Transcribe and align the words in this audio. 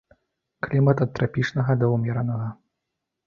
Клімат 0.67 1.03
ад 1.05 1.11
трапічнага 1.19 1.71
да 1.83 1.89
ўмеранага. 1.95 2.47